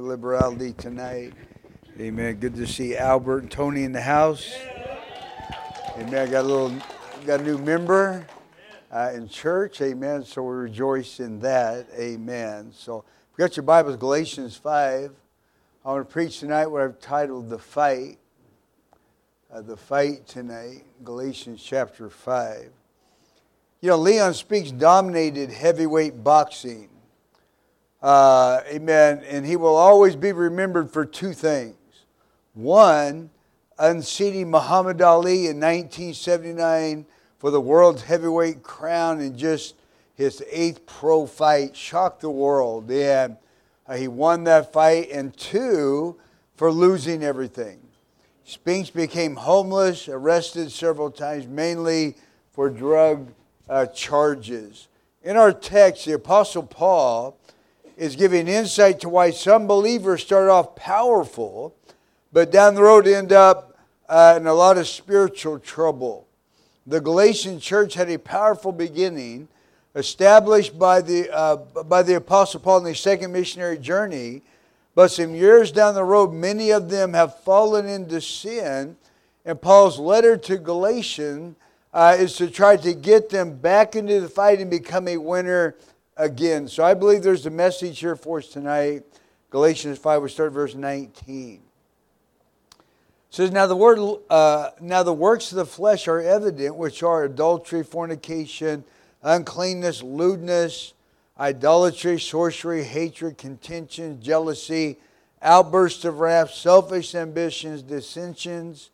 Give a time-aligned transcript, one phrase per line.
[0.00, 1.32] liberality tonight.
[1.98, 2.36] Amen.
[2.36, 4.54] Good to see Albert and Tony in the house.
[5.96, 6.28] Amen.
[6.28, 6.72] I got a little,
[7.26, 8.26] got a new member
[8.90, 9.80] uh, in church.
[9.80, 10.24] Amen.
[10.24, 11.86] So we rejoice in that.
[11.94, 12.72] Amen.
[12.74, 15.12] So if you got your Bibles, Galatians 5.
[15.82, 18.18] I want to preach tonight what I've titled The Fight.
[19.52, 22.70] Uh, the Fight tonight, Galatians chapter 5.
[23.80, 26.90] You know, Leon Spinks dominated heavyweight boxing.
[28.02, 29.22] Uh, amen.
[29.28, 31.76] And he will always be remembered for two things.
[32.54, 33.30] One,
[33.78, 37.06] unseating Muhammad Ali in 1979
[37.38, 39.74] for the world's heavyweight crown in just
[40.14, 42.90] his eighth pro fight shocked the world.
[42.90, 43.36] And
[43.86, 45.10] uh, he won that fight.
[45.10, 46.16] And two,
[46.60, 47.80] for losing everything.
[48.44, 52.16] Spinks became homeless, arrested several times, mainly
[52.52, 53.32] for drug
[53.66, 54.88] uh, charges.
[55.22, 57.38] In our text, the Apostle Paul
[58.00, 61.76] is giving insight to why some believers start off powerful,
[62.32, 63.76] but down the road end up
[64.08, 66.26] uh, in a lot of spiritual trouble.
[66.86, 69.48] The Galatian church had a powerful beginning,
[69.94, 74.40] established by the, uh, by the Apostle Paul in his second missionary journey,
[74.94, 78.96] but some years down the road, many of them have fallen into sin,
[79.44, 81.54] and Paul's letter to Galatians
[81.92, 85.76] uh, is to try to get them back into the fight and become a winner
[86.20, 86.68] again.
[86.68, 89.04] So I believe there's a message here for us tonight.
[89.48, 91.54] Galatians 5, we start verse 19.
[91.54, 91.62] It
[93.30, 97.24] says, now the, word, uh, now the works of the flesh are evident, which are
[97.24, 98.84] adultery, fornication,
[99.22, 100.92] uncleanness, lewdness,
[101.38, 104.98] idolatry, sorcery, hatred, contention, jealousy,
[105.40, 108.90] outbursts of wrath, selfish ambitions, dissensions,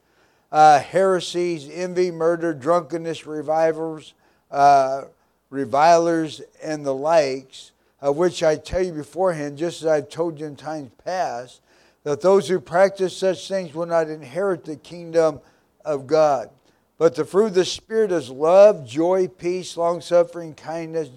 [0.53, 4.15] uh, heresies, envy, murder, drunkenness, revivals,
[4.51, 5.03] uh,
[5.51, 10.47] revilers, and the likes, of which I tell you beforehand, just as I've told you
[10.47, 11.61] in times past,
[12.05, 15.41] that those who practice such things will not inherit the kingdom
[15.85, 16.51] of God.
[16.99, 21.11] But the fruit of the Spirit is love, joy, peace, long suffering, kindness,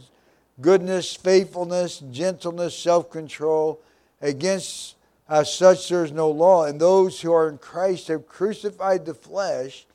[0.60, 3.80] goodness, faithfulness, gentleness, self control.
[4.22, 4.96] Against
[5.30, 6.66] uh, such there is no law.
[6.66, 9.86] And those who are in Christ have crucified the flesh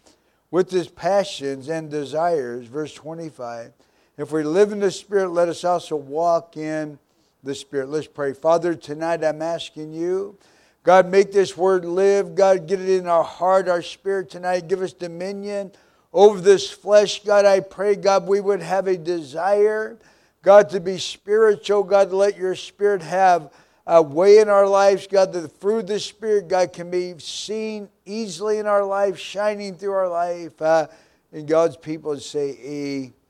[0.51, 2.67] with its passions and desires.
[2.67, 3.73] Verse 25.
[4.17, 7.01] If we live in the Spirit, let us also walk in
[7.43, 7.89] the Spirit.
[7.89, 8.33] Let's pray.
[8.33, 10.39] Father, tonight I'm asking you,
[10.85, 12.37] God, make this word live.
[12.37, 14.69] God, get it in our heart, our spirit tonight.
[14.69, 15.73] Give us dominion
[16.13, 17.25] over this flesh.
[17.25, 19.99] God, I pray, God, we would have a desire,
[20.43, 21.83] God, to be spiritual.
[21.83, 23.53] God, let your Spirit have
[23.85, 28.59] a way in our lives, God, that of the Spirit, God, can be seen easily
[28.59, 30.63] in our life, shining through our life.
[30.63, 30.87] Uh,
[31.33, 33.24] and God's people say, Amen.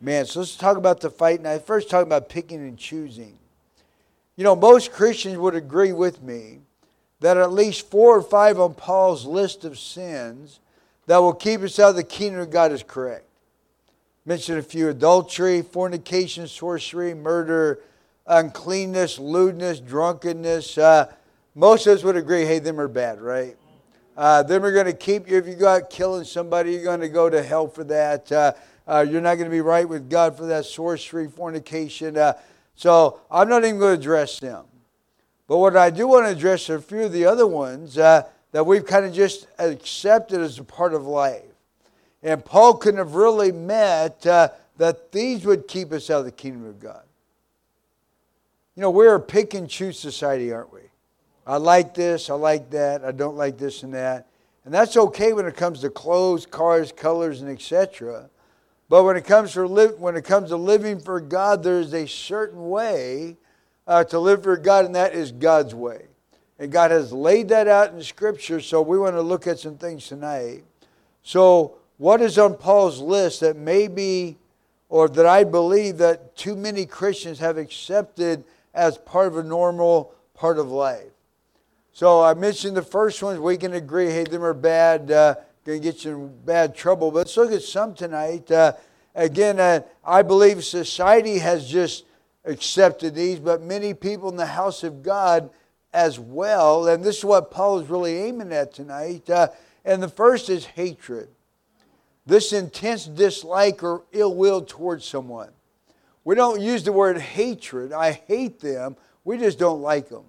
[0.00, 1.42] Man, so let's talk about the fight.
[1.42, 3.36] Now, first, talk about picking and choosing.
[4.36, 6.60] You know, most Christians would agree with me
[7.20, 10.60] that at least four or five on Paul's list of sins
[11.06, 13.26] that will keep us out of the kingdom of God is correct.
[14.24, 17.80] Mention a few adultery, fornication, sorcery, murder,
[18.26, 20.78] uncleanness, lewdness, drunkenness.
[20.78, 21.12] Uh,
[21.54, 23.56] most of us would agree, hey, them are bad, right?
[24.16, 25.36] Uh, them are going to keep you.
[25.36, 28.30] If you go out killing somebody, you're going to go to hell for that.
[28.30, 28.52] Uh,
[28.90, 32.16] uh, you're not going to be right with God for that sorcery, fornication.
[32.16, 32.32] Uh,
[32.74, 34.64] so I'm not even going to address them.
[35.46, 38.24] But what I do want to address are a few of the other ones uh,
[38.50, 41.44] that we've kind of just accepted as a part of life.
[42.22, 46.32] And Paul couldn't have really met uh, that these would keep us out of the
[46.32, 47.02] kingdom of God.
[48.74, 50.80] You know, we're a pick and choose society, aren't we?
[51.46, 54.26] I like this, I like that, I don't like this and that.
[54.64, 58.28] And that's okay when it comes to clothes, cars, colors, and etc.
[58.90, 62.08] But when it comes to, li- when it comes to living for God, there's a
[62.08, 63.36] certain way
[63.86, 66.08] uh, to live for God, and that is God's way.
[66.58, 69.78] And God has laid that out in Scripture, so we want to look at some
[69.78, 70.64] things tonight.
[71.22, 74.36] So, what is on Paul's list that maybe,
[74.88, 78.42] or that I believe that too many Christians have accepted
[78.74, 81.12] as part of a normal part of life?
[81.92, 83.38] So, I mentioned the first ones.
[83.38, 85.12] We can agree, hey, them are bad.
[85.12, 87.10] Uh, going to get you in bad trouble.
[87.10, 88.50] But let's look at some tonight.
[88.50, 88.72] Uh,
[89.14, 92.04] again, uh, I believe society has just
[92.44, 95.50] accepted these, but many people in the house of God
[95.92, 96.88] as well.
[96.88, 99.28] And this is what Paul is really aiming at tonight.
[99.28, 99.48] Uh,
[99.84, 101.28] and the first is hatred.
[102.26, 105.50] This intense dislike or ill will towards someone.
[106.24, 107.92] We don't use the word hatred.
[107.92, 108.96] I hate them.
[109.24, 110.24] We just don't like them.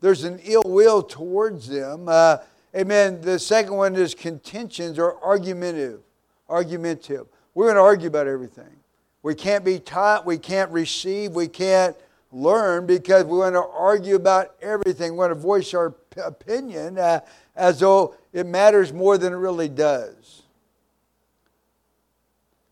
[0.00, 2.08] There's an ill will towards them.
[2.08, 2.38] Uh,
[2.76, 3.20] Amen.
[3.20, 6.00] The second one is contentions or argumentative.
[6.48, 7.26] Argumentative.
[7.54, 8.76] We're going to argue about everything.
[9.22, 10.26] We can't be taught.
[10.26, 11.32] We can't receive.
[11.32, 11.96] We can't
[12.30, 15.12] learn because we want to argue about everything.
[15.12, 17.20] We want to voice our opinion uh,
[17.56, 20.42] as though it matters more than it really does.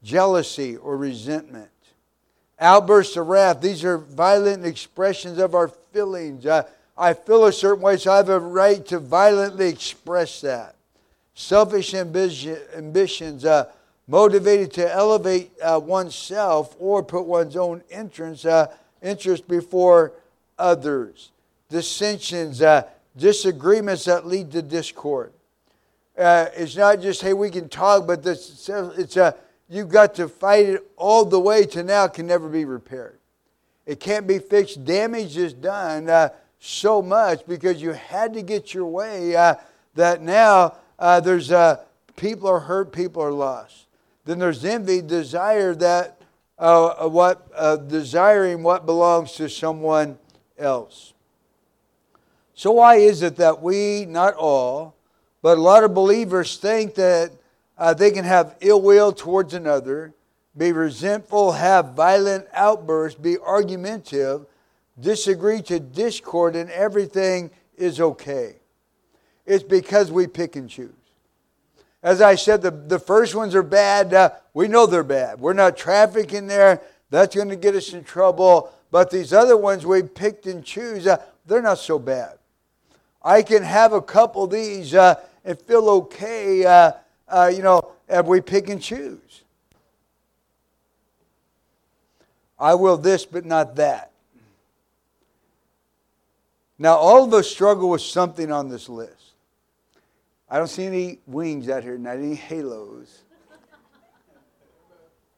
[0.03, 1.71] Jealousy or resentment.
[2.59, 3.61] Outbursts of wrath.
[3.61, 6.47] These are violent expressions of our feelings.
[6.47, 6.63] Uh,
[6.99, 10.77] I feel a certain way, so I have a right to violently express that.
[11.35, 13.71] Selfish ambition, ambitions, uh,
[14.09, 18.69] motivated to elevate uh, oneself or put one's own interest, uh,
[19.03, 20.13] interest before
[20.59, 21.33] others.
[21.69, 22.85] Dissensions, uh,
[23.17, 25.33] disagreements that lead to discord.
[26.17, 29.35] Uh, it's not just, hey, we can talk, but this, it's a,
[29.69, 33.19] you've got to fight it all the way to now it can never be repaired.
[33.85, 34.85] It can't be fixed.
[34.85, 39.55] Damage is done uh, so much because you had to get your way uh,
[39.95, 41.83] that now uh, there's uh,
[42.17, 43.87] people are hurt, people are lost.
[44.25, 46.21] Then there's envy, desire that
[46.59, 50.19] uh, uh, what uh, desiring what belongs to someone
[50.59, 51.13] else.
[52.55, 54.95] So why is it that we, not all,
[55.43, 57.33] but a lot of believers think that
[57.99, 60.15] they can have ill will towards another,
[60.57, 64.47] be resentful, have violent outbursts, be argumentative,
[65.01, 68.57] disagree to discord, and everything is okay.
[69.45, 70.91] It's because we pick and choose.
[72.03, 74.15] As I said, the, the first ones are bad.
[74.15, 75.41] Uh, we know they're bad.
[75.41, 76.81] We're not trafficking there.
[77.11, 78.73] That's going to get us in trouble.
[78.91, 82.39] But these other ones we picked and choose, uh, they're not so bad.
[83.23, 86.93] I can have a couple of these uh, and feel okay, uh,
[87.29, 89.43] uh, you know, if we pick and choose.
[92.59, 94.13] I will this, but not that.
[96.79, 99.33] Now, all of us struggle with something on this list.
[100.49, 103.23] I don't see any wings out here, not any halos.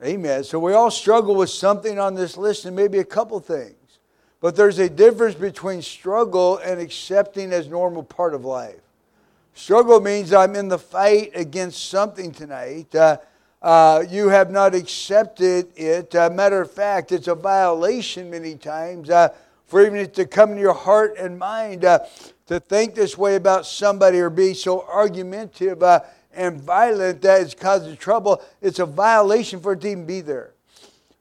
[0.04, 0.44] Amen.
[0.44, 3.74] So we all struggle with something on this list and maybe a couple things.
[4.40, 8.80] But there's a difference between struggle and accepting as normal part of life.
[9.54, 12.94] Struggle means I'm in the fight against something tonight.
[12.94, 13.16] Uh,
[13.60, 16.14] uh, you have not accepted it.
[16.14, 19.30] Uh, matter of fact, it's a violation many times uh,
[19.68, 21.84] for even it to come to your heart and mind.
[21.84, 22.00] Uh,
[22.46, 26.00] to think this way about somebody or be so argumentative uh,
[26.32, 30.54] and violent that it's causing trouble, it's a violation for it to even be there.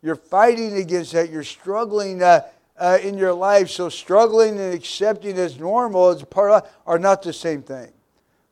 [0.02, 1.30] You're fighting against that.
[1.30, 2.48] You're struggling uh,
[2.78, 3.70] uh, in your life.
[3.70, 7.92] So struggling and accepting as normal as part of are not the same thing.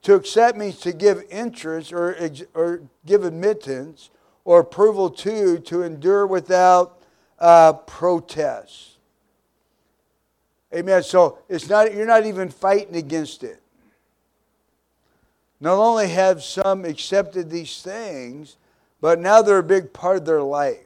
[0.03, 4.09] To accept means to give interest or, or give admittance
[4.43, 7.01] or approval to, to endure without
[7.39, 8.94] uh, protest.
[10.75, 11.03] Amen.
[11.03, 13.61] So it's not you're not even fighting against it.
[15.61, 18.57] Not only have some accepted these things,
[18.99, 20.79] but now they're a big part of their life.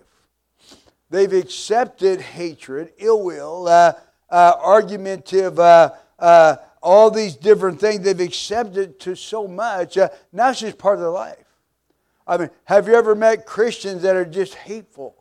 [1.10, 3.94] They've accepted hatred, ill will, uh,
[4.30, 8.02] uh, argumentative, uh, uh all these different things.
[8.02, 9.98] They've accepted to so much.
[9.98, 11.44] Uh, now it's just part of their life.
[12.28, 15.16] I mean, have you ever met Christians that are just hateful?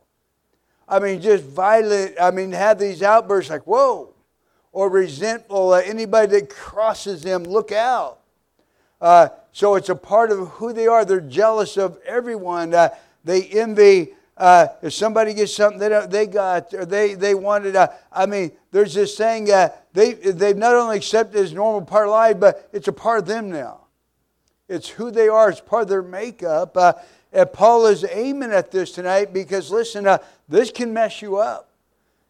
[0.87, 2.15] I mean, just violent.
[2.21, 4.13] I mean, have these outbursts like, whoa
[4.79, 5.73] or resentful.
[5.73, 8.19] Uh, anybody that crosses them, look out.
[9.01, 11.03] Uh, so it's a part of who they are.
[11.03, 12.73] They're jealous of everyone.
[12.73, 12.89] Uh,
[13.25, 14.13] they envy.
[14.37, 18.53] Uh, if somebody gets something they, they got or they, they wanted, uh, I mean,
[18.71, 22.69] there's this saying uh, they, they've not only accepted as normal part of life, but
[22.71, 23.81] it's a part of them now.
[24.69, 26.77] It's who they are, it's part of their makeup.
[27.33, 30.07] and Paul is aiming at this tonight because, listen,
[30.47, 31.68] this can mess you up.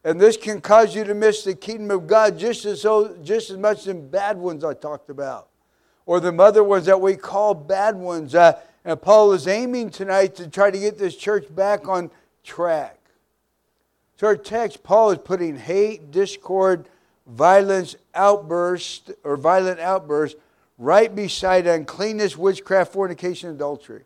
[0.04, 3.50] And this can cause you to miss the kingdom of God just as, so, just
[3.50, 5.50] as much as the bad ones I talked about,
[6.06, 8.34] or the other ones that we call bad ones.
[8.34, 12.12] Uh, and Paul is aiming tonight to try to get this church back on
[12.44, 12.98] track.
[14.16, 16.88] So, our text, Paul is putting hate, discord,
[17.28, 20.38] violence, outburst, or violent outburst
[20.78, 24.04] right beside uncleanness, witchcraft, fornication, adultery.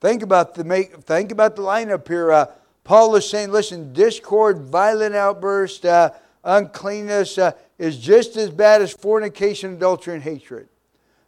[0.00, 0.96] Think about the make.
[1.04, 2.32] Think about the lineup here.
[2.32, 2.46] Uh,
[2.84, 6.10] Paul is saying, listen, discord, violent outburst, uh,
[6.44, 10.68] uncleanness uh, is just as bad as fornication, adultery, and hatred.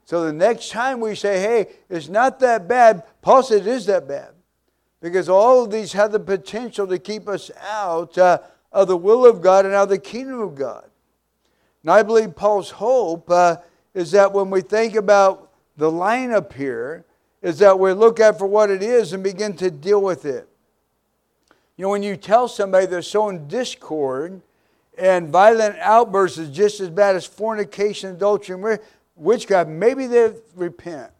[0.04, 3.87] So the next time we say, hey, it's not that bad, Paul said it is
[3.87, 4.30] that bad.
[5.00, 8.38] Because all of these have the potential to keep us out uh,
[8.71, 10.88] of the will of God and out of the kingdom of God.
[11.82, 13.56] And I believe Paul's hope uh,
[13.94, 17.04] is that when we think about the lineup here,
[17.40, 20.49] is that we look at for what it is and begin to deal with it.
[21.76, 24.43] You know, when you tell somebody they're sowing discord
[24.99, 28.81] and violent outbursts is just as bad as fornication, adultery, and
[29.17, 31.11] witchcraft, maybe they repent.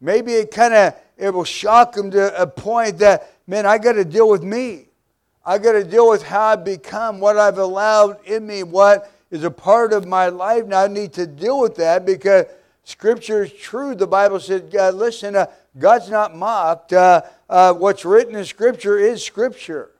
[0.00, 3.92] Maybe it kind of it will shock them to a point that, man, I got
[3.92, 4.86] to deal with me.
[5.44, 9.44] I got to deal with how I've become, what I've allowed in me, what is
[9.44, 10.66] a part of my life.
[10.66, 12.46] Now I need to deal with that because
[12.84, 13.94] Scripture is true.
[13.94, 15.46] The Bible said, God, listen, uh,
[15.78, 16.92] God's not mocked.
[16.92, 19.90] Uh, uh, what's written in Scripture is Scripture.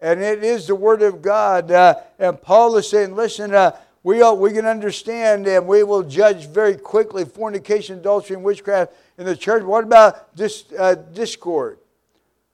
[0.00, 1.70] And it is the Word of God.
[1.70, 6.02] Uh, and Paul is saying, listen, uh, we, all, we can understand and we will
[6.02, 9.62] judge very quickly fornication, adultery, and witchcraft in the church.
[9.62, 11.78] What about dis, uh, discord?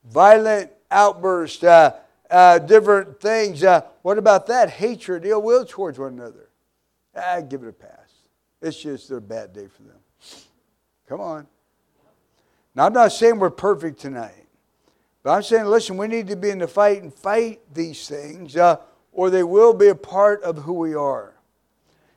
[0.04, 3.62] Violent outbursts, uh, different things.
[4.02, 4.68] What about that?
[4.68, 6.48] Hatred, ill will towards one another.
[7.16, 8.12] I give it a pass.
[8.60, 9.98] It's just a bad day for them.
[11.08, 11.46] Come on.
[12.78, 14.46] Now, I'm not saying we're perfect tonight,
[15.24, 18.56] but I'm saying, listen, we need to be in the fight and fight these things,
[18.56, 18.76] uh,
[19.10, 21.34] or they will be a part of who we are.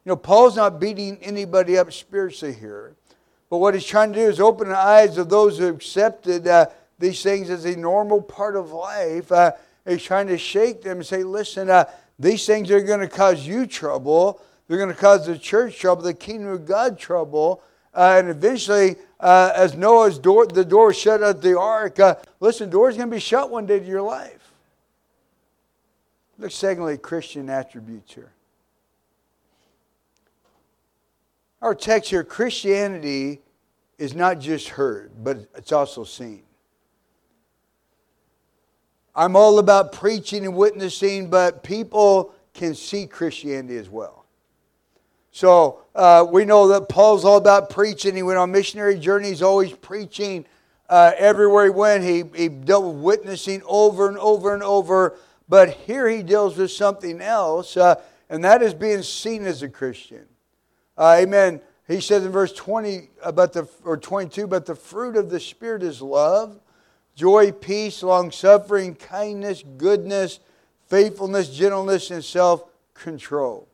[0.06, 2.94] You know, Paul's not beating anybody up spiritually here,
[3.50, 6.68] but what he's trying to do is open the eyes of those who accepted uh,
[7.00, 9.32] these things as a normal part of life.
[9.32, 9.54] Uh,
[9.88, 11.86] he's trying to shake them and say, listen, uh,
[12.20, 14.40] these things are going to cause you trouble.
[14.68, 17.64] They're going to cause the church trouble, the kingdom of God trouble.
[17.94, 22.70] Uh, and eventually, uh, as Noah's door, the door shut at the ark, uh, listen,
[22.70, 24.52] doors going to be shut one day to your life.
[26.40, 28.32] Look, secondly, Christian attributes here.
[31.62, 33.42] Our text here Christianity
[34.00, 36.42] is not just heard, but it's also seen.
[39.16, 44.26] I'm all about preaching and witnessing, but people can see Christianity as well.
[45.32, 48.16] So uh, we know that Paul's all about preaching.
[48.16, 50.46] He went on missionary journeys, always preaching.
[50.90, 55.18] Uh, everywhere he went, he, he dealt with witnessing over and over and over.
[55.50, 57.96] But here he deals with something else, uh,
[58.30, 60.26] and that is being seen as a Christian.
[60.98, 61.62] Uh, amen.
[61.88, 65.84] He says in verse 20 about the or 22, but the fruit of the Spirit
[65.84, 66.58] is love,
[67.16, 70.40] joy, peace, long suffering, kindness, goodness,
[70.88, 73.68] faithfulness, gentleness, and self control.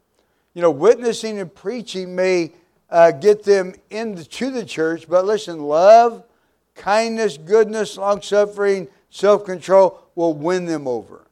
[0.58, 2.52] You know, witnessing and preaching may
[2.90, 6.24] uh, get them into the church, but listen, love,
[6.74, 11.28] kindness, goodness, long suffering, self control will win them over.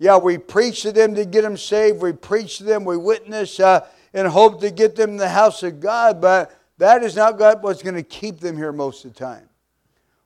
[0.00, 2.02] Yeah, we preach to them to get them saved.
[2.02, 2.84] We preach to them.
[2.84, 3.60] We witness.
[3.60, 7.38] Uh, and hope to get them in the house of God, but that is not
[7.38, 9.48] God what's going to keep them here most of the time.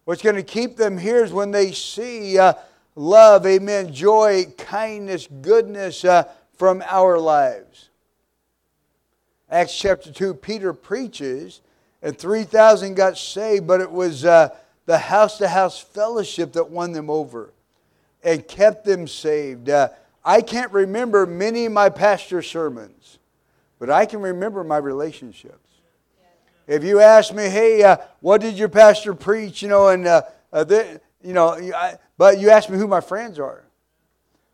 [0.07, 2.55] What's going to keep them here is when they see uh,
[2.95, 7.86] love, amen, joy, kindness, goodness uh, from our lives.
[9.57, 11.61] Acts chapter 2, Peter preaches,
[12.03, 14.51] and 3,000 got saved, but it was uh,
[14.85, 17.53] the house to house fellowship that won them over
[18.23, 19.71] and kept them saved.
[19.71, 19.89] Uh,
[20.25, 23.19] I can't remember many of my pastor sermons
[23.79, 25.59] but I can remember my relationships.
[26.67, 29.63] If you ask me, hey, uh, what did your pastor preach?
[29.63, 30.23] You know, and uh,
[30.53, 30.65] uh,
[31.23, 33.65] you know, I, but you ask me who my friends are,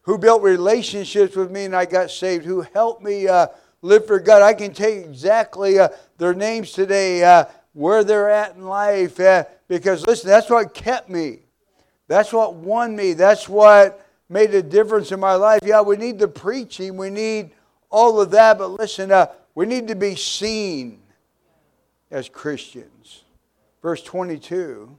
[0.03, 3.47] who built relationships with me and I got saved, who helped me uh,
[3.83, 4.43] live for God.
[4.43, 9.21] I can tell you exactly uh, their names today, uh, where they're at in life,
[9.69, 11.41] because listen, that's what kept me.
[12.09, 13.13] That's what won me.
[13.13, 15.61] That's what made a difference in my life.
[15.65, 16.97] Yeah, we need the preaching.
[16.97, 17.51] We need
[17.91, 21.01] all of that, but listen, uh, we need to be seen
[22.11, 23.25] as Christians.
[23.83, 24.97] Verse 22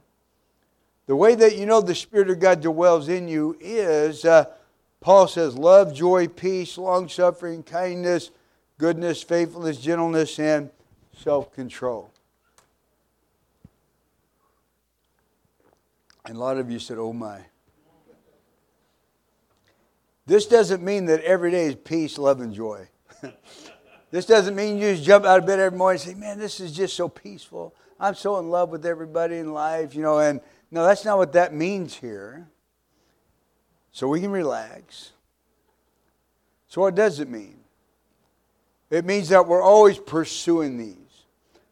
[1.06, 4.46] the way that you know the Spirit of God dwells in you is, uh,
[5.00, 8.30] Paul says, love, joy, peace, long suffering, kindness,
[8.78, 10.70] goodness, faithfulness, gentleness, and
[11.16, 12.10] self control.
[16.26, 17.40] And a lot of you said, oh my.
[20.26, 22.88] This doesn't mean that every day is peace, love, and joy.
[24.10, 26.60] this doesn't mean you just jump out of bed every morning and say, man, this
[26.60, 27.74] is just so peaceful.
[28.00, 30.40] I'm so in love with everybody in life, you know, and
[30.70, 32.48] no, that's not what that means here.
[33.92, 35.12] So we can relax.
[36.66, 37.63] So, what does it mean?
[38.90, 40.96] It means that we're always pursuing these.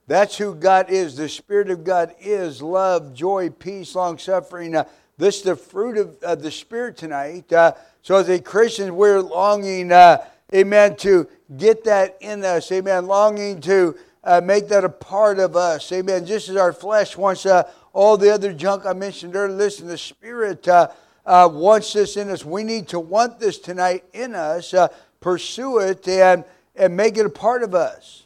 [0.07, 1.17] That's who God is.
[1.17, 4.75] The Spirit of God is love, joy, peace, long suffering.
[4.75, 4.85] Uh,
[5.19, 7.53] this is the fruit of the Spirit tonight.
[7.53, 13.07] Uh, so, as a Christian, we're longing, uh, amen, to get that in us, amen,
[13.07, 16.27] longing to uh, make that a part of us, amen.
[16.27, 19.99] Just as our flesh wants uh, all the other junk I mentioned earlier, listen, the
[19.99, 20.89] Spirit uh,
[21.25, 22.45] wants this in us.
[22.45, 24.75] We need to want this tonight in us,
[25.21, 28.25] pursue it, and, and make it a part of us.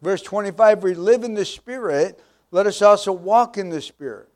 [0.00, 2.20] Verse 25, we live in the Spirit,
[2.50, 4.28] let us also walk in the Spirit.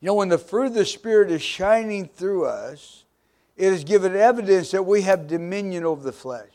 [0.00, 3.04] You know, when the fruit of the Spirit is shining through us,
[3.56, 6.48] it is given evidence that we have dominion over the flesh.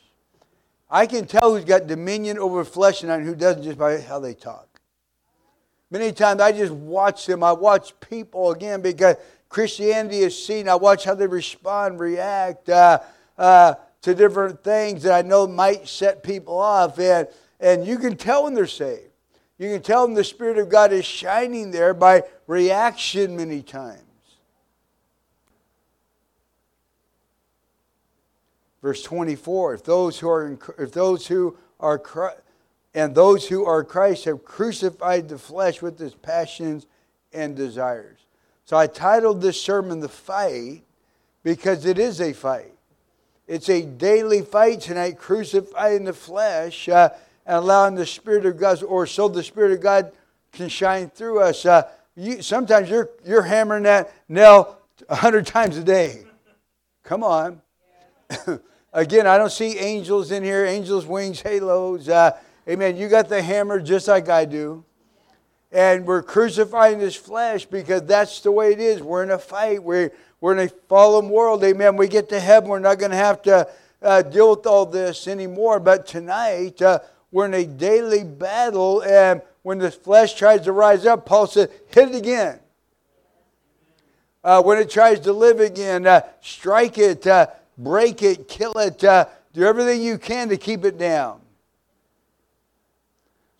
[0.90, 4.34] I can tell who's got dominion over flesh and who doesn't just by how they
[4.34, 4.68] talk.
[5.90, 7.44] Many times I just watch them.
[7.44, 9.16] I watch people again because
[9.48, 10.68] Christianity is seen.
[10.68, 13.00] I watch how they respond, react uh,
[13.38, 17.00] uh, to different things that I know might set people off.
[17.00, 17.28] And,
[17.60, 19.04] and you can tell when they're saved.
[19.58, 24.02] You can tell when the Spirit of God is shining there by reaction many times.
[28.82, 32.02] Verse 24, if those who are, in, if those who are,
[32.94, 36.86] and those who are Christ have crucified the flesh with its passions
[37.34, 38.20] and desires.
[38.66, 40.84] So I titled this sermon The Fight
[41.44, 42.77] because it is a fight.
[43.48, 47.10] It's a daily fight tonight, crucifying the flesh uh,
[47.46, 50.12] and allowing the Spirit of God, or so the Spirit of God
[50.52, 51.66] can shine through us.
[51.66, 51.84] Uh,
[52.16, 54.78] you, sometimes you're, you're hammering that nail
[55.08, 56.24] a hundred times a day.
[57.04, 57.62] Come on.
[58.94, 62.10] Again, I don't see angels in here, angels' wings, halos.
[62.10, 62.38] Uh,
[62.68, 62.98] amen.
[62.98, 64.84] You got the hammer just like I do.
[65.72, 69.02] And we're crucifying this flesh because that's the way it is.
[69.02, 69.84] We're in a fight.
[69.84, 71.64] We're, we're in a fallen world.
[71.64, 71.98] Amen.
[71.98, 72.70] We get to heaven.
[72.70, 73.68] We're not going to have to
[74.02, 75.80] uh, deal with all this anymore.
[75.80, 77.00] But tonight, uh,
[77.32, 79.04] we're in a daily battle.
[79.04, 82.60] And when the flesh tries to rise up, Paul said, hit it again.
[84.44, 87.48] Uh, when it tries to live again, uh, strike it, uh,
[87.78, 91.42] break it, kill it, uh, do everything you can to keep it down.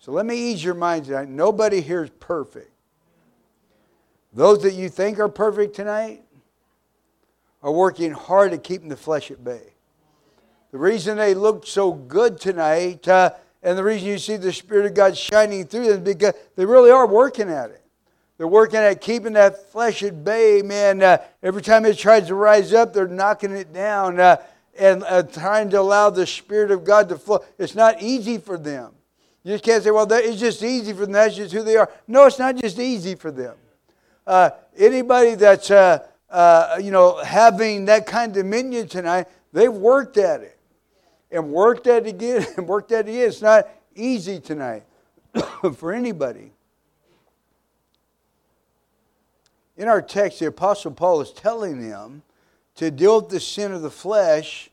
[0.08, 1.28] So let me ease your mind tonight.
[1.28, 2.70] Nobody here is perfect.
[4.32, 6.22] Those that you think are perfect tonight
[7.62, 9.74] are working hard at keeping the flesh at bay.
[10.70, 14.86] The reason they look so good tonight, uh, and the reason you see the Spirit
[14.86, 17.84] of God shining through them, because they really are working at it.
[18.38, 21.02] They're working at keeping that flesh at bay, man.
[21.02, 24.38] Uh, every time it tries to rise up, they're knocking it down uh,
[24.78, 27.44] and uh, trying to allow the Spirit of God to flow.
[27.58, 28.94] It's not easy for them.
[29.48, 31.12] You just can't say, well, that, it's just easy for them.
[31.12, 31.90] That's just who they are.
[32.06, 33.56] No, it's not just easy for them.
[34.26, 40.18] Uh, anybody that's, uh, uh, you know, having that kind of dominion tonight, they've worked
[40.18, 40.58] at it
[41.30, 43.26] and worked at it again and worked at it again.
[43.26, 44.82] It's not easy tonight
[45.76, 46.52] for anybody.
[49.78, 52.20] In our text, the Apostle Paul is telling them
[52.74, 54.68] to deal with the sin of the flesh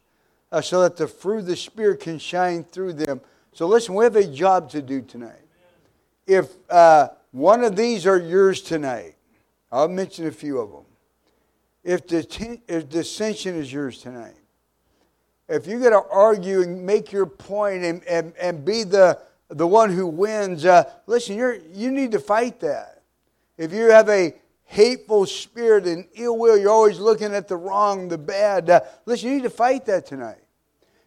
[0.51, 3.21] uh, so that the fruit of the Spirit can shine through them
[3.55, 5.39] so listen, we have a job to do tonight.
[6.27, 9.15] If uh, one of these are yours tonight,
[9.71, 10.83] I'll mention a few of them.
[11.81, 14.35] If, the if dissension is yours tonight,
[15.47, 19.65] if you're going to argue and make your point and, and, and be the, the
[19.65, 23.03] one who wins, uh, listen, you're, you need to fight that.
[23.57, 24.33] If you have a
[24.65, 29.29] hateful spirit and ill will, you're always looking at the wrong, the bad, uh, listen,
[29.29, 30.41] you need to fight that tonight.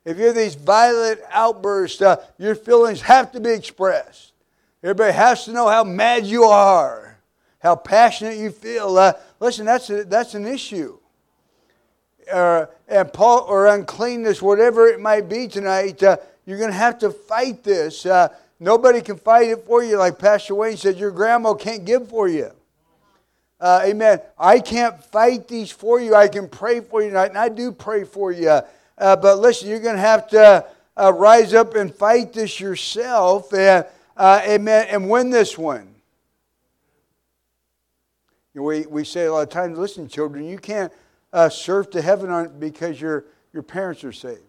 [0.04, 4.32] If you have these violent outbursts, uh, your feelings have to be expressed.
[4.82, 7.18] Everybody has to know how mad you are,
[7.58, 8.96] how passionate you feel.
[8.96, 10.98] Uh, listen, that's, a, that's an issue.
[12.32, 16.98] Uh, and Paul, or uncleanness, whatever it might be tonight, uh, you're going to have
[17.00, 18.06] to fight this.
[18.06, 18.28] Uh,
[18.60, 20.96] nobody can fight it for you, like Pastor Wayne said.
[20.96, 22.50] Your grandma can't give for you.
[23.60, 24.20] Uh, amen.
[24.38, 26.14] I can't fight these for you.
[26.14, 28.60] I can pray for you tonight, and I do pray for you.
[28.98, 33.52] Uh, but listen, you're going to have to uh, rise up and fight this yourself
[33.54, 35.94] and, uh, amen, and win this one.
[38.54, 40.92] We, we say a lot of times, listen, children, you can't
[41.32, 44.40] uh, surf to heaven on, because your, your parents are saved.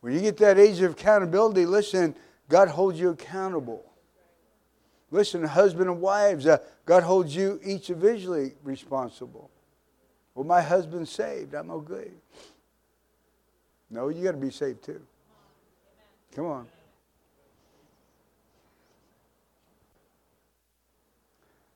[0.00, 2.14] When you get that age of accountability, listen,
[2.48, 3.84] God holds you accountable.
[5.10, 9.50] Listen, husband and wives, uh, God holds you each individually responsible.
[10.34, 11.54] Well, my husband's saved.
[11.54, 12.12] I'm okay.
[13.90, 15.00] No, you got to be saved too.
[16.34, 16.66] Come on.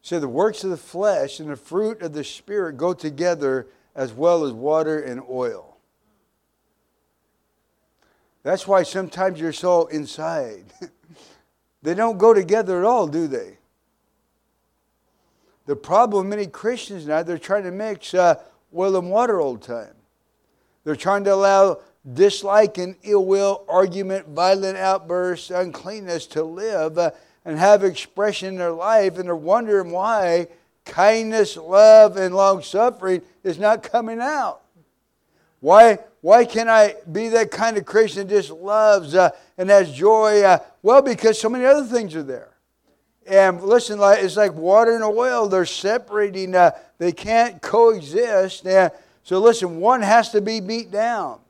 [0.03, 4.12] So the works of the flesh and the fruit of the Spirit go together as
[4.12, 5.77] well as water and oil.
[8.42, 10.64] That's why sometimes you're so inside.
[11.83, 13.59] they don't go together at all, do they?
[15.66, 18.37] The problem many Christians now, they're trying to mix uh,
[18.77, 19.94] oil and water all the time.
[20.83, 21.83] They're trying to allow
[22.14, 27.10] dislike and ill will, argument, violent outbursts, uncleanness to live uh,
[27.44, 30.48] and have expression in their life, and they're wondering why
[30.84, 34.62] kindness, love, and long suffering is not coming out.
[35.60, 39.92] Why, why can't I be that kind of Christian that just loves uh, and has
[39.92, 40.42] joy?
[40.42, 42.48] Uh, well, because so many other things are there.
[43.26, 48.66] And listen, like, it's like water and oil, they're separating, uh, they can't coexist.
[48.66, 48.90] And
[49.22, 51.40] so, listen, one has to be beat down.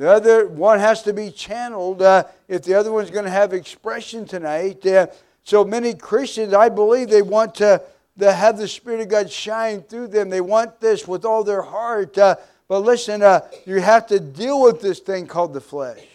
[0.00, 3.52] The other one has to be channeled uh, if the other one's going to have
[3.52, 4.86] expression tonight.
[4.86, 5.08] Uh,
[5.44, 7.82] so many Christians, I believe, they want to
[8.16, 10.30] that have the Spirit of God shine through them.
[10.30, 12.16] They want this with all their heart.
[12.16, 12.36] Uh,
[12.66, 16.06] but listen, uh, you have to deal with this thing called the flesh.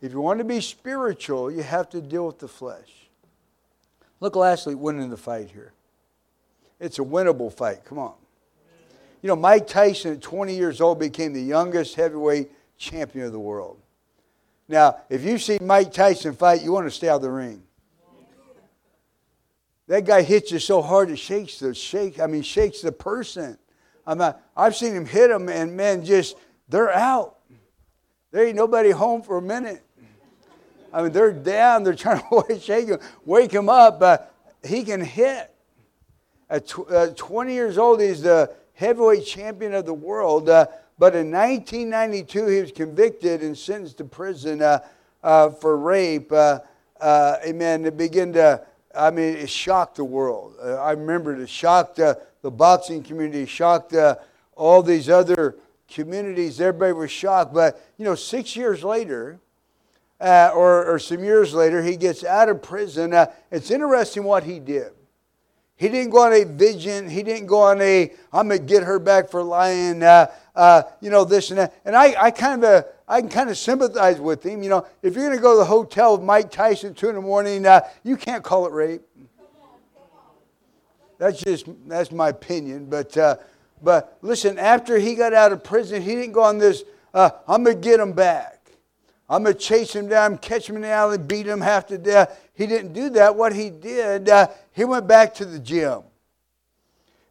[0.00, 3.10] If you want to be spiritual, you have to deal with the flesh.
[4.18, 5.74] Look, lastly, winning the fight here.
[6.80, 7.84] It's a winnable fight.
[7.84, 8.14] Come on.
[9.22, 13.38] You know, Mike Tyson at 20 years old became the youngest heavyweight champion of the
[13.38, 13.78] world.
[14.68, 17.62] Now, if you see Mike Tyson fight, you want to stay out of the ring.
[19.88, 22.20] That guy hits you so hard it shakes the shake.
[22.20, 23.58] I mean, shakes the person.
[24.06, 26.36] I'm not, I've seen him hit them, and men just
[26.68, 27.38] they're out.
[28.30, 29.82] There ain't nobody home for a minute.
[30.92, 31.82] I mean, they're down.
[31.82, 33.98] They're trying to shake him, wake him up.
[33.98, 35.52] But he can hit.
[36.48, 40.48] At tw- uh, 20 years old, he's the heavyweight champion of the world.
[40.48, 40.66] Uh,
[40.98, 44.80] but in 1992, he was convicted and sentenced to prison uh,
[45.22, 46.32] uh for rape.
[46.32, 46.60] Uh,
[46.98, 47.84] uh, amen.
[47.84, 48.64] It began to,
[48.94, 50.54] I mean, it shocked the world.
[50.62, 53.94] I remember it shocked the boxing community, shocked
[54.56, 55.56] all these other
[55.88, 56.60] communities.
[56.60, 57.52] Everybody was shocked.
[57.52, 59.40] But, you know, six years later,
[60.20, 63.14] uh, or, or, some years later, he gets out of prison.
[63.14, 64.92] Uh, it's interesting what he did.
[65.80, 67.08] He didn't go on a vision.
[67.08, 70.82] He didn't go on a, I'm going to get her back for lying, uh, uh,
[71.00, 71.74] you know, this and that.
[71.86, 74.62] And I, I kind of, I can kind of sympathize with him.
[74.62, 77.14] You know, if you're going to go to the hotel with Mike Tyson 2 in
[77.14, 79.00] the morning, uh, you can't call it rape.
[81.16, 82.84] That's just, that's my opinion.
[82.84, 83.36] But, uh,
[83.82, 87.64] but listen, after he got out of prison, he didn't go on this, uh, I'm
[87.64, 88.60] going to get him back.
[89.30, 91.96] I'm going to chase him down, catch him in the alley, beat him half to
[91.96, 92.38] death.
[92.52, 93.36] He didn't do that.
[93.36, 94.48] What he did, uh,
[94.80, 96.00] he went back to the gym.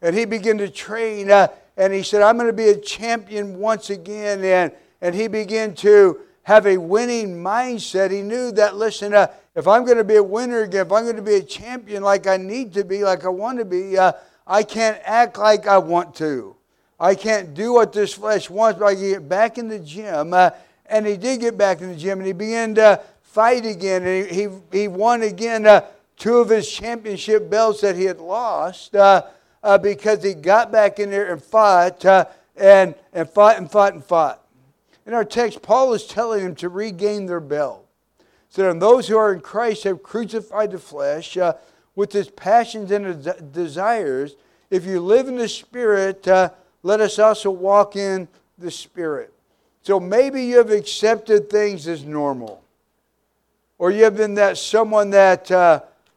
[0.04, 1.32] And he began to train.
[1.32, 4.44] Uh, and he said, I'm going to be a champion once again.
[4.44, 8.12] And, and he began to have a winning mindset.
[8.12, 11.06] He knew that, listen, uh, if I'm going to be a winner again, if I'm
[11.06, 13.98] going to be a champion like I need to be, like I want to be,
[13.98, 14.12] uh,
[14.46, 16.56] I can't act like I want to.
[17.00, 20.36] I can't do what this flesh wants, but I get back in the gym.
[20.36, 20.52] Uh,
[20.86, 24.04] and he did get back in the gym and he began to fight again.
[24.04, 25.88] And he, he, he won again uh,
[26.20, 29.24] two of his championship belts that he had lost uh,
[29.64, 33.94] uh, because he got back in there and fought uh, and, and fought and fought
[33.94, 34.46] and fought.
[35.08, 37.88] In our text, Paul is telling them to regain their belt.
[38.50, 41.54] So that those who are in Christ have crucified the flesh uh,
[41.96, 44.36] with its passions and desires.
[44.70, 46.50] If you live in the Spirit, uh,
[46.84, 48.28] let us also walk in
[48.58, 49.34] the Spirit.
[49.84, 52.64] So maybe you have accepted things as normal.
[53.78, 55.50] Or you have been that someone that,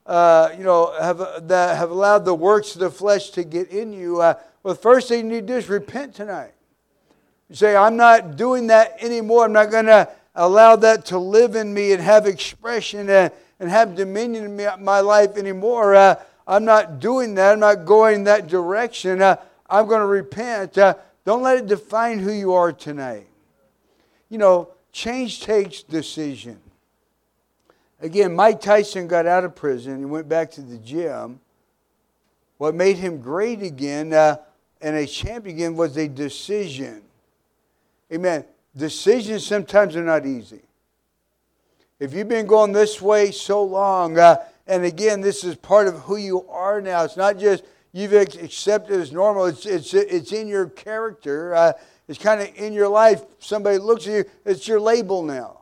[0.07, 3.69] uh, uh, you know, have, that have allowed the works of the flesh to get
[3.71, 4.21] in you.
[4.21, 6.53] Uh, well, the first thing you need to do is repent tonight.
[7.49, 9.45] You say, I'm not doing that anymore.
[9.45, 13.71] I'm not going to allow that to live in me and have expression and, and
[13.71, 15.95] have dominion in me, my life anymore.
[15.95, 16.15] Uh,
[16.47, 17.53] I'm not doing that.
[17.53, 19.23] I'm not going that direction.
[19.23, 19.37] Uh,
[19.69, 20.79] I'm going to repent.
[20.79, 23.27] Uh, don't let it define who you are tonight
[24.33, 26.59] you know, change takes decision.
[28.03, 30.01] Again, Mike Tyson got out of prison.
[30.01, 31.39] He went back to the gym.
[32.59, 34.37] What made him great again uh,
[34.81, 37.03] and a champion again was a decision.
[38.13, 38.45] Amen.
[38.77, 40.63] Decisions sometimes are not easy.
[42.01, 46.01] If you've been going this way so long, uh, and again, this is part of
[46.01, 47.05] who you are now.
[47.05, 47.63] It's not just
[47.93, 49.47] you've accepted as normal.
[49.47, 51.55] It's, it's, it's in your character.
[51.55, 51.73] Uh,
[52.09, 53.23] it's kind of in your life.
[53.39, 55.62] Somebody looks at you, it's your label now.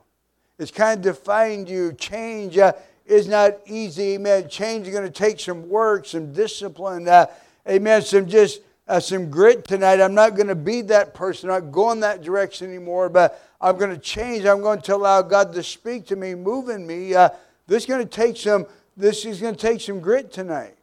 [0.61, 1.95] It's kind of defined you.
[1.95, 2.75] Change uh,
[3.07, 4.17] is not easy.
[4.17, 4.47] Amen.
[4.47, 7.09] Change is going to take some work, some discipline.
[7.09, 7.27] Uh,
[7.67, 8.03] amen.
[8.03, 10.03] Some just uh, some grit tonight.
[10.03, 11.49] I'm not going to be that person.
[11.49, 13.09] I'm not going that direction anymore.
[13.09, 14.45] But I'm going to change.
[14.45, 17.15] I'm going to allow God to speak to me, move in me.
[17.15, 17.31] Uh,
[17.67, 18.67] this is going to take some.
[18.99, 20.77] This is going to take some grit tonight.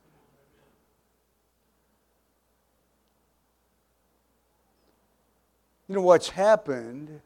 [5.88, 7.22] You know what's happened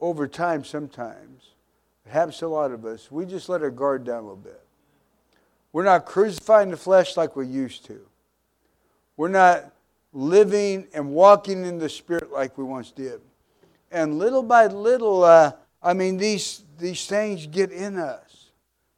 [0.00, 1.50] over time sometimes,
[2.12, 4.60] to a lot of us, we just let our guard down a little bit.
[5.72, 8.00] We're not crucifying the flesh like we used to.
[9.16, 9.72] We're not
[10.12, 13.20] living and walking in the Spirit like we once did.
[13.90, 18.50] And little by little, uh, I mean, these, these things get in us.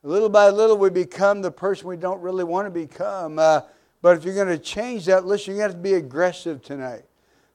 [0.02, 3.38] Little by little, we become the person we don't really want to become.
[3.38, 3.62] Uh,
[4.00, 7.02] but if you're going to change that, listen, you have to be aggressive tonight.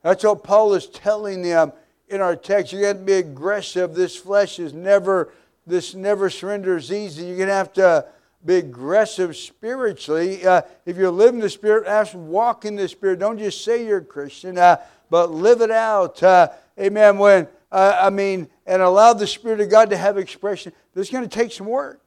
[0.02, 1.72] That's what Paul is telling them
[2.10, 2.74] in our text.
[2.74, 3.96] You have to be aggressive.
[3.96, 5.32] This flesh is never,
[5.66, 7.26] this never surrenders easy.
[7.26, 8.06] You're going to have to
[8.44, 10.46] be aggressive spiritually.
[10.46, 13.20] Uh, if you're living the Spirit, ask, walk in the Spirit.
[13.20, 14.78] Don't just say you're a Christian, uh,
[15.10, 16.22] but live it out.
[16.22, 16.50] Uh,
[16.80, 17.18] amen.
[17.18, 20.74] When, uh, I mean, and allow the Spirit of God to have expression.
[20.94, 22.04] This is going to take some work.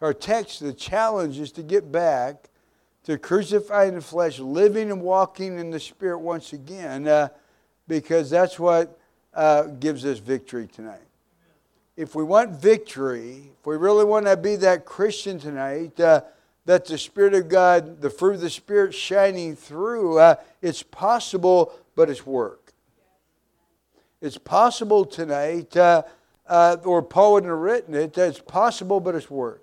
[0.00, 2.48] our text, the challenge is to get back
[3.04, 7.28] to crucifying the flesh, living and walking in the Spirit once again, uh,
[7.86, 8.99] because that's what
[9.34, 11.00] uh, gives us victory tonight.
[11.96, 16.22] If we want victory, if we really want to be that Christian tonight, uh,
[16.66, 21.72] that the Spirit of God, the fruit of the Spirit shining through, uh, it's possible,
[21.94, 22.72] but it's work.
[24.20, 26.02] It's possible tonight, uh,
[26.46, 29.62] uh, or Paul wouldn't have written it, it's possible, but it's work.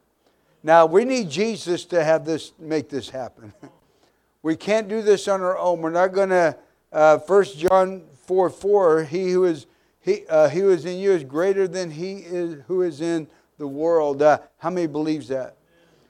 [0.64, 3.54] Now, we need Jesus to have this, make this happen.
[4.42, 5.82] we can't do this on our own.
[5.82, 6.58] We're not going to,
[6.92, 9.66] uh, 1 John 4 4, he who is,
[10.02, 13.28] he, uh, he who is in you is greater than he is who is in
[13.58, 14.22] the world.
[14.22, 15.56] Uh, how many believes that?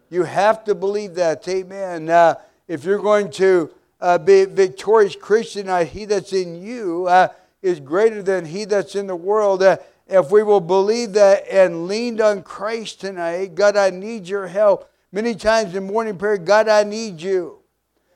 [0.10, 1.48] You have to believe that.
[1.48, 2.10] Amen.
[2.10, 2.36] Uh,
[2.68, 3.70] if you're going to
[4.02, 7.30] uh, be a victorious Christian, uh, he that's in you uh,
[7.62, 9.62] is greater than he that's in the world.
[9.62, 9.78] Uh,
[10.08, 14.90] if we will believe that and leaned on Christ tonight, God, I need your help.
[15.12, 17.60] Many times in morning prayer, God, I need you.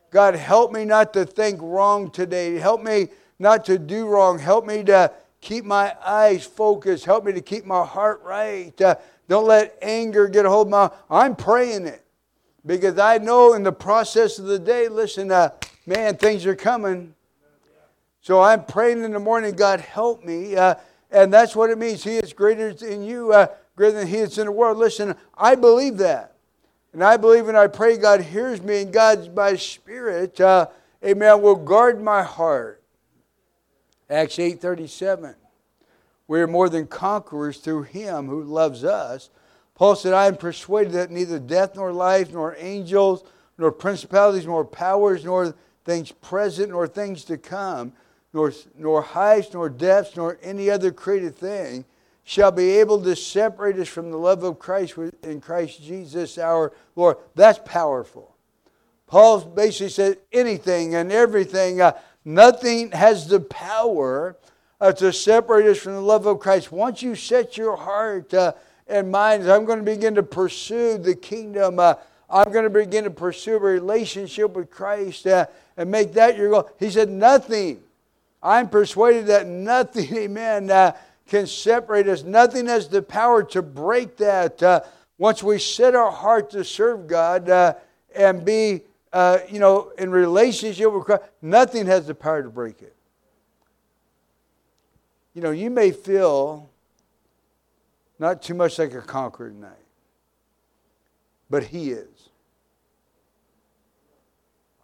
[0.10, 2.56] God, help me not to think wrong today.
[2.56, 3.10] Help me
[3.42, 4.38] not to do wrong.
[4.38, 7.06] Help me to keep my eyes focused.
[7.06, 8.80] Help me to keep my heart right.
[8.80, 8.96] Uh,
[9.28, 10.92] don't let anger get a hold of my.
[11.10, 12.06] I'm praying it
[12.66, 15.50] because I know in the process of the day, listen, uh,
[15.88, 17.16] man, things are coming.
[18.22, 20.56] So I'm praying in the morning, God, help me.
[20.56, 20.76] Uh,
[21.10, 22.04] and that's what it means.
[22.04, 24.78] He is greater in you, uh, greater than He is in the world.
[24.78, 26.36] Listen, I believe that.
[26.94, 30.68] And I believe and I pray God hears me and God, by Spirit, uh,
[31.04, 32.81] amen, will guard my heart.
[34.12, 35.36] Acts 8.37
[36.32, 39.30] we are more than conquerors through him who loves us.
[39.76, 43.26] Paul said, I am persuaded that neither death nor life, nor angels,
[43.58, 47.92] nor principalities, nor powers, nor things present, nor things to come,
[48.32, 51.84] nor, nor heights, nor depths, nor any other created thing
[52.24, 56.72] shall be able to separate us from the love of Christ in Christ Jesus our
[56.96, 57.18] Lord.
[57.36, 58.38] That's powerful.
[59.06, 64.36] Paul basically said anything and everything, uh, nothing has the power
[64.82, 66.72] uh, to separate us from the love of Christ.
[66.72, 68.54] Once you set your heart uh,
[68.88, 71.80] and mind, I'm going to begin to pursue the kingdom.
[71.80, 71.94] Uh,
[72.30, 75.46] I'm going to begin to pursue a relationship with Christ uh,
[75.78, 76.70] and make that your goal.
[76.80, 77.84] He said, Nothing.
[78.44, 82.24] I'm persuaded that nothing, amen, uh, can separate us.
[82.24, 84.62] Nothing has the power to break that.
[84.64, 84.82] Uh,
[85.20, 87.78] once we set our heart to serve God
[88.16, 88.82] and be,
[89.14, 92.96] Uh, you know, in relationship with Christ, nothing has the power to break it.
[95.34, 96.70] You know, you may feel
[98.20, 99.72] not too much like a conqueror tonight,
[101.50, 102.30] but he is.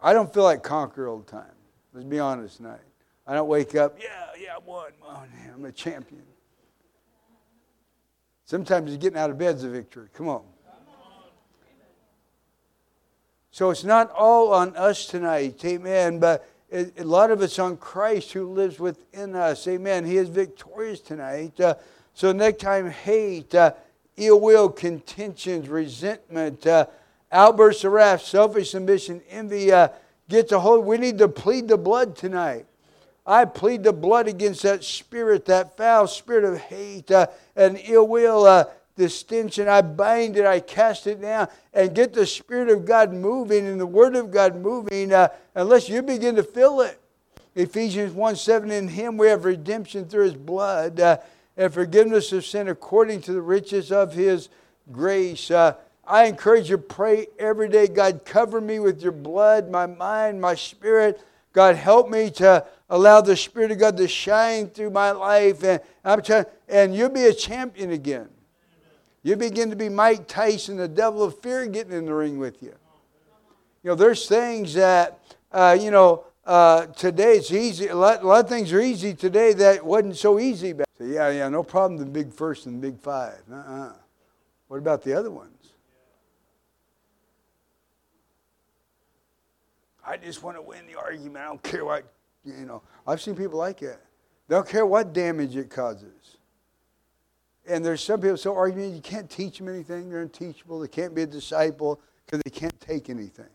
[0.02, 1.44] I don't feel like conqueror all the time.
[1.92, 2.80] Let's be honest tonight.
[3.26, 4.90] I don't wake up, yeah, yeah, I won.
[5.02, 5.22] Oh,
[5.54, 6.22] I'm a champion.
[8.46, 10.08] Sometimes getting out of bed is a victory.
[10.14, 10.42] Come on.
[13.58, 18.32] So it's not all on us tonight, amen, but a lot of it's on Christ
[18.32, 19.66] who lives within us.
[19.66, 20.04] Amen.
[20.04, 21.58] He is victorious tonight.
[21.58, 21.74] Uh,
[22.14, 23.72] so next time, hate, uh,
[24.16, 26.86] ill will, contentions, resentment, uh,
[27.32, 29.88] outbursts of wrath, selfish ambition, envy uh,
[30.28, 30.86] gets hold.
[30.86, 32.64] We need to plead the blood tonight.
[33.26, 38.06] I plead the blood against that spirit, that foul spirit of hate uh, and ill
[38.06, 38.68] will,
[38.98, 39.68] uh, distension.
[39.68, 43.80] I bind it, I cast it down, and get the Spirit of God moving and
[43.80, 47.00] the Word of God moving uh, unless you begin to feel it.
[47.54, 51.18] Ephesians 1 7, in Him we have redemption through His blood uh,
[51.56, 54.48] and forgiveness of sin according to the riches of His
[54.92, 55.50] grace.
[55.50, 55.74] Uh,
[56.06, 60.40] I encourage you to pray every day God, cover me with your blood, my mind,
[60.40, 61.20] my spirit.
[61.52, 65.64] God, help me to allow the Spirit of God to shine through my life.
[65.64, 68.28] And, I'm trying, and you'll be a champion again.
[69.28, 72.62] You begin to be Mike Tyson, the devil of fear, getting in the ring with
[72.62, 72.74] you.
[73.82, 75.20] You know, there's things that,
[75.52, 77.88] uh, you know, uh, today it's easy.
[77.88, 80.86] A lot, a lot, of things are easy today that wasn't so easy back.
[80.96, 81.98] So yeah, yeah, no problem.
[81.98, 83.38] The big first and the big five.
[83.52, 83.92] Uh-uh.
[84.68, 85.72] What about the other ones?
[90.06, 91.36] I just want to win the argument.
[91.36, 92.10] I don't care what,
[92.46, 92.80] you know.
[93.06, 94.00] I've seen people like that.
[94.48, 96.37] They don't care what damage it causes.
[97.68, 100.08] And there's some people so arguing you can't teach them anything.
[100.08, 100.80] They're unteachable.
[100.80, 103.46] They can't be a disciple because they can't take anything.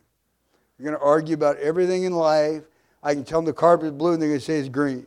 [0.78, 2.63] You're going to argue about everything in life.
[3.02, 5.06] I can tell them the carpet is blue and they're going to say it's green.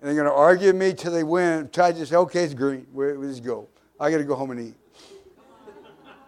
[0.00, 1.68] And they're going to argue with me till they win.
[1.72, 2.86] Try to say, okay, it's green.
[2.92, 3.68] we just go.
[3.98, 4.74] I got to go home and eat.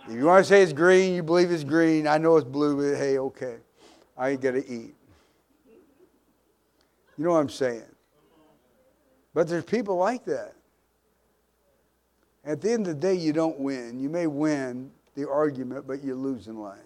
[0.09, 2.09] if you want to say it's green, you believe it's green.
[2.09, 3.57] I know it's blue, but hey, okay.
[4.17, 4.95] I ain't got to eat.
[7.17, 7.83] You know what I'm saying?
[9.33, 10.55] But there's people like that.
[12.47, 13.99] At the end of the day, you don't win.
[13.99, 16.79] You may win the argument, but you lose in life.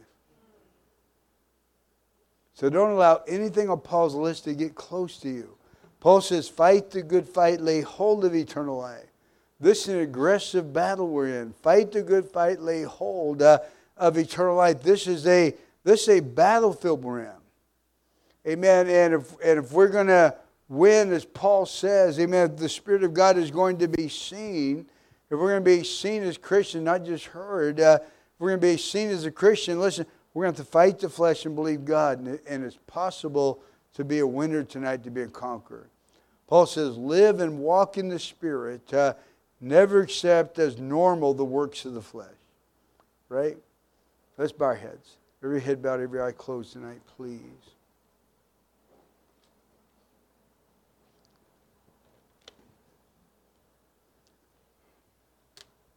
[2.54, 5.56] So don't allow anything on Paul's list to get close to you.
[6.00, 9.06] Paul says, Fight the good fight, lay hold of eternal life.
[9.60, 11.52] This is an aggressive battle we're in.
[11.52, 13.58] Fight the good fight, lay hold uh,
[13.96, 14.82] of eternal life.
[14.82, 17.32] This is a this is a battlefield we're in.
[18.46, 18.88] Amen.
[18.88, 20.34] And if and if we're gonna
[20.68, 24.86] win, as Paul says, amen, if the Spirit of God is going to be seen.
[25.30, 28.60] If we're going to be seen as Christians, not just heard, uh, if we're going
[28.60, 31.44] to be seen as a Christian, listen, we're going to have to fight the flesh
[31.44, 32.20] and believe God.
[32.20, 33.60] And, and it's possible
[33.94, 35.88] to be a winner tonight, to be a conqueror.
[36.46, 38.92] Paul says, live and walk in the Spirit.
[38.94, 39.14] Uh,
[39.60, 42.28] never accept as normal the works of the flesh.
[43.28, 43.58] Right?
[44.38, 45.16] Let's bow our heads.
[45.44, 47.40] Every head bowed, every eye closed tonight, please.